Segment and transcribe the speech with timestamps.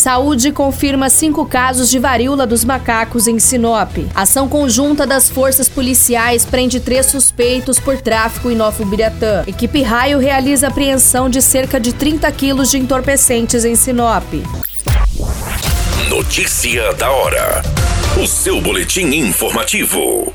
[0.00, 3.98] Saúde confirma cinco casos de varíola dos macacos em Sinop.
[4.14, 9.44] Ação conjunta das forças policiais prende três suspeitos por tráfico em Novo Biratã.
[9.46, 14.24] Equipe Raio realiza apreensão de cerca de 30 quilos de entorpecentes em Sinop.
[16.08, 17.60] Notícia da hora.
[18.16, 20.32] O seu boletim informativo.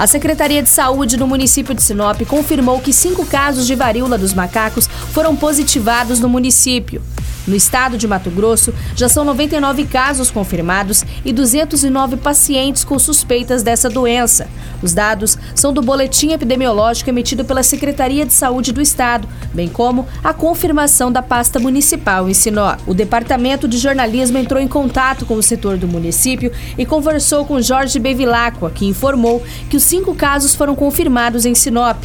[0.00, 4.32] A Secretaria de Saúde no município de Sinop confirmou que cinco casos de varíola dos
[4.32, 7.02] macacos foram positivados no município.
[7.46, 13.62] No estado de Mato Grosso, já são 99 casos confirmados e 209 pacientes com suspeitas
[13.62, 14.48] dessa doença.
[14.82, 20.06] Os dados são do boletim epidemiológico emitido pela Secretaria de Saúde do Estado, bem como
[20.22, 22.80] a confirmação da pasta municipal em Sinop.
[22.86, 27.60] O Departamento de Jornalismo entrou em contato com o setor do município e conversou com
[27.60, 32.04] Jorge Bevilacqua, que informou que os cinco casos foram confirmados em Sinop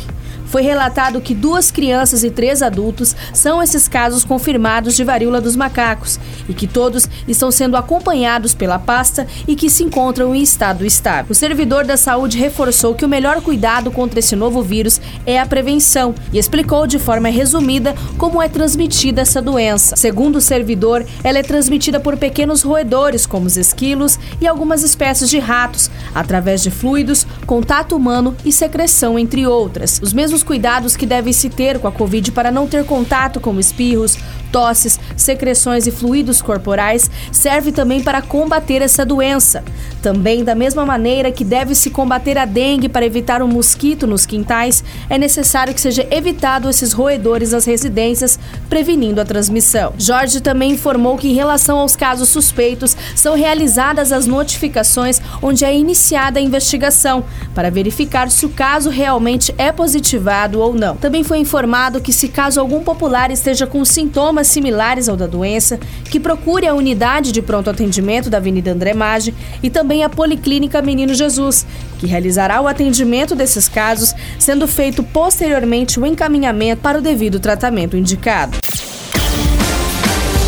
[0.56, 5.54] foi relatado que duas crianças e três adultos são esses casos confirmados de varíola dos
[5.54, 6.18] macacos
[6.48, 11.26] e que todos estão sendo acompanhados pela pasta e que se encontram em estado estável.
[11.32, 15.46] O servidor da saúde reforçou que o melhor cuidado contra esse novo vírus é a
[15.46, 19.98] prevenção e explicou de forma resumida como é transmitida essa doença.
[19.98, 25.30] Segundo o servidor, ela é transmitida por pequenos roedores, como os esquilos e algumas espécies
[25.30, 30.00] de ratos, através de fluidos, contato humano e secreção, entre outras.
[30.02, 33.60] Os mesmos cuidados que deve se ter com a Covid para não ter contato com
[33.60, 34.18] espirros,
[34.52, 39.64] tosses, secreções e fluidos corporais serve também para combater essa doença.
[40.06, 44.06] Também, da mesma maneira que deve se combater a dengue para evitar o um mosquito
[44.06, 48.38] nos quintais, é necessário que seja evitado esses roedores nas residências,
[48.70, 49.94] prevenindo a transmissão.
[49.98, 55.76] Jorge também informou que, em relação aos casos suspeitos, são realizadas as notificações onde é
[55.76, 57.24] iniciada a investigação
[57.56, 60.98] para verificar se o caso realmente é positivado ou não.
[60.98, 65.80] Também foi informado que, se caso algum popular esteja com sintomas similares ao da doença,
[66.12, 69.34] que procure a unidade de pronto atendimento da Avenida André Maggi
[69.64, 71.66] e também a Policlínica Menino Jesus,
[72.00, 77.96] que realizará o atendimento desses casos, sendo feito posteriormente o encaminhamento para o devido tratamento
[77.96, 78.58] indicado.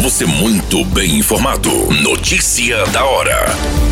[0.02, 1.70] Você muito bem informado.
[2.02, 3.87] Notícia da hora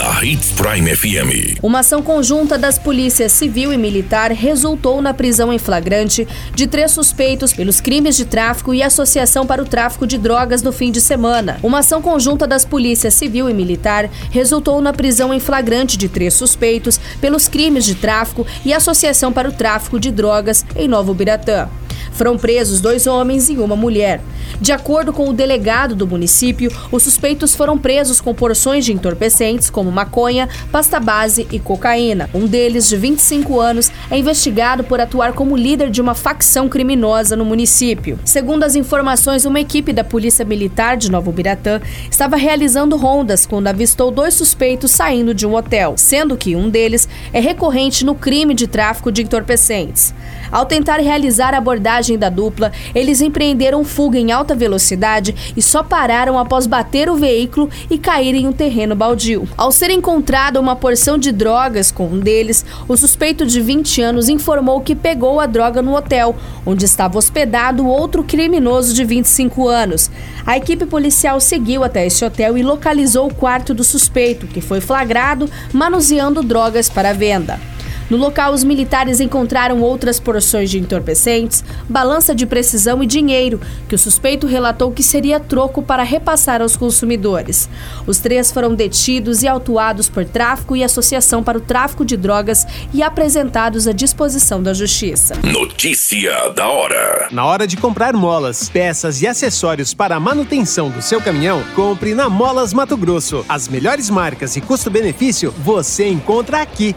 [0.00, 0.14] na
[0.56, 1.58] Prime FM.
[1.62, 6.90] Uma ação conjunta das polícias civil e militar resultou na prisão em flagrante de três
[6.92, 11.02] suspeitos pelos crimes de tráfico e associação para o tráfico de drogas no fim de
[11.02, 11.58] semana.
[11.62, 16.32] Uma ação conjunta das polícias civil e militar resultou na prisão em flagrante de três
[16.32, 21.68] suspeitos pelos crimes de tráfico e associação para o tráfico de drogas em Novo Biratã.
[22.12, 24.20] Foram presos dois homens e uma mulher.
[24.60, 29.70] De acordo com o delegado do município, os suspeitos foram presos com porções de entorpecentes
[29.70, 32.28] como maconha, pasta base e cocaína.
[32.34, 37.36] Um deles, de 25 anos, é investigado por atuar como líder de uma facção criminosa
[37.36, 38.18] no município.
[38.24, 41.80] Segundo as informações, uma equipe da Polícia Militar de Novo Biratã
[42.10, 47.08] estava realizando rondas quando avistou dois suspeitos saindo de um hotel, sendo que um deles
[47.32, 50.14] é recorrente no crime de tráfico de entorpecentes.
[50.50, 56.38] Ao tentar realizar abordagem da dupla, eles empreenderam fuga em alta velocidade e só pararam
[56.38, 59.48] após bater o veículo e cair em um terreno baldio.
[59.56, 64.28] Ao ser encontrada uma porção de drogas com um deles, o suspeito de 20 anos
[64.28, 70.10] informou que pegou a droga no hotel, onde estava hospedado outro criminoso de 25 anos.
[70.46, 74.80] A equipe policial seguiu até esse hotel e localizou o quarto do suspeito, que foi
[74.80, 77.69] flagrado manuseando drogas para venda.
[78.10, 83.94] No local, os militares encontraram outras porções de entorpecentes, balança de precisão e dinheiro, que
[83.94, 87.68] o suspeito relatou que seria troco para repassar aos consumidores.
[88.08, 92.66] Os três foram detidos e autuados por tráfico e associação para o tráfico de drogas
[92.92, 95.36] e apresentados à disposição da Justiça.
[95.44, 101.00] Notícia da hora: Na hora de comprar molas, peças e acessórios para a manutenção do
[101.00, 103.44] seu caminhão, compre na Molas Mato Grosso.
[103.48, 106.96] As melhores marcas e custo-benefício você encontra aqui.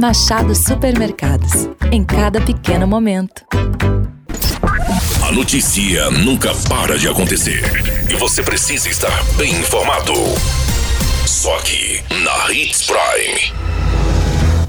[0.00, 1.68] Machado Supermercados.
[1.92, 3.44] Em cada pequeno momento.
[5.32, 7.62] notícia nunca para de acontecer
[8.10, 10.12] e você precisa estar bem informado.
[11.26, 13.52] Só aqui na Hits Prime.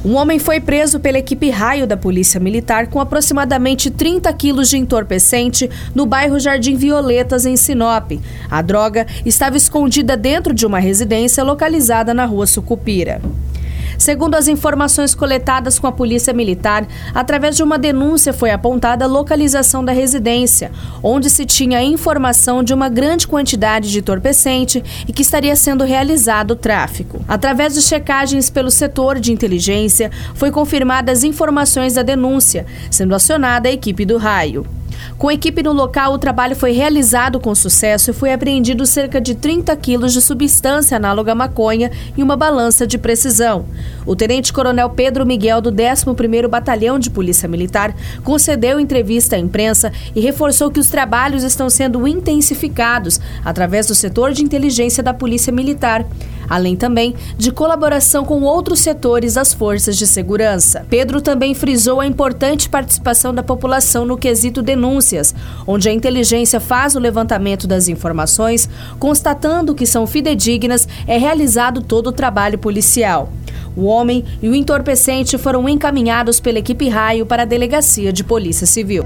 [0.04, 4.78] Um homem foi preso pela equipe raio da Polícia Militar com aproximadamente 30 quilos de
[4.78, 8.12] entorpecente no bairro Jardim Violetas, em Sinop.
[8.50, 13.20] A droga estava escondida dentro de uma residência localizada na rua Sucupira.
[14.06, 19.08] Segundo as informações coletadas com a Polícia Militar, através de uma denúncia foi apontada a
[19.08, 20.72] localização da residência,
[21.02, 26.52] onde se tinha informação de uma grande quantidade de entorpecente e que estaria sendo realizado
[26.52, 27.26] o tráfico.
[27.28, 33.70] Através de checagens pelo setor de inteligência, foi confirmadas as informações da denúncia, sendo acionada
[33.70, 34.68] a equipe do raio.
[35.18, 39.36] Com equipe no local, o trabalho foi realizado com sucesso e foi apreendido cerca de
[39.36, 43.66] 30 quilos de substância análoga à maconha e uma balança de precisão.
[44.06, 50.20] O tenente-coronel Pedro Miguel, do 11º Batalhão de Polícia Militar, concedeu entrevista à imprensa e
[50.20, 56.06] reforçou que os trabalhos estão sendo intensificados através do setor de inteligência da Polícia Militar
[56.50, 60.86] além também de colaboração com outros setores das forças de segurança.
[60.90, 65.34] Pedro também frisou a importante participação da população no quesito denúncias,
[65.66, 68.70] onde a inteligência faz o levantamento das informações,
[69.00, 73.32] constatando que são fidedignas, é realizado todo o trabalho policial.
[73.76, 78.66] O homem e o entorpecente foram encaminhados pela equipe Raio para a Delegacia de Polícia
[78.66, 79.06] Civil.